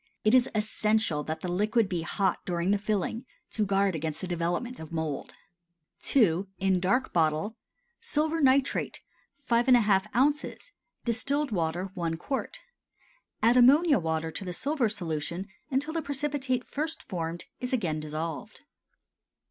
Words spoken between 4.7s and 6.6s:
of mould.) II.